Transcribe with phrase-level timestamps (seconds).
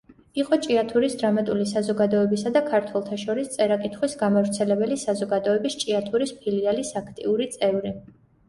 [0.43, 7.97] იყო ჭიათურის დრამატული საზოგადოებისა და ქართველთა შორის წერა-კითხვის გამავრცელებელი საზოგადოების ჭიათურის ფილიალის აქტიური წევრი.